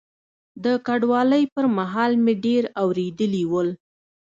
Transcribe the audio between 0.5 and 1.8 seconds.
د کډوالۍ پر